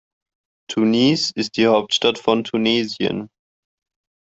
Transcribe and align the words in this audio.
Tunis 0.67 1.29
ist 1.29 1.57
die 1.57 1.67
Hauptstadt 1.67 2.17
von 2.17 2.43
Tunesien. 2.43 3.29